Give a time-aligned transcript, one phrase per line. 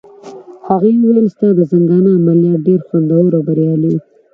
[0.67, 4.01] هغې وویل: ستا د زنګانه عملیات ډېر خوندور او بریالي وو.